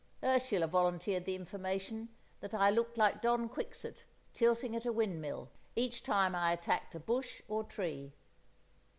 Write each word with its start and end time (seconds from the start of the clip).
Ursula 0.23 0.65
volunteered 0.65 1.25
the 1.25 1.35
information 1.35 2.09
that 2.39 2.55
I 2.55 2.71
looked 2.71 2.97
like 2.97 3.21
Don 3.21 3.47
Quixote 3.47 4.01
tilting 4.33 4.75
at 4.75 4.87
a 4.87 4.91
windmill, 4.91 5.51
each 5.75 6.01
time 6.01 6.33
I 6.33 6.53
attacked 6.53 6.95
a 6.95 6.99
bush 6.99 7.43
or 7.47 7.63
tree. 7.63 8.11